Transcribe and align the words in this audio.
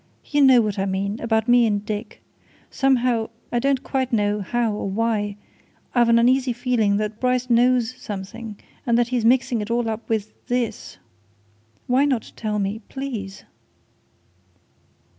"You 0.25 0.41
know 0.41 0.61
what 0.61 0.79
I 0.79 0.87
mean 0.87 1.19
about 1.19 1.47
me 1.47 1.67
and 1.67 1.85
Dick. 1.85 2.23
Somehow 2.71 3.29
I 3.51 3.59
don't 3.59 3.83
quite 3.83 4.11
know 4.11 4.41
how 4.41 4.71
or 4.73 4.89
why 4.89 5.37
I've 5.93 6.09
an 6.09 6.17
uneasy 6.17 6.53
feeling 6.53 6.97
that 6.97 7.19
Bryce 7.19 7.51
knows 7.51 7.93
something, 7.97 8.59
and 8.83 8.97
that 8.97 9.09
he's 9.09 9.23
mixing 9.23 9.61
it 9.61 9.69
all 9.69 9.87
up 9.87 10.09
with 10.09 10.33
this! 10.47 10.97
Why 11.85 12.05
not 12.05 12.31
tell 12.35 12.57
me 12.57 12.79
please!" 12.89 13.43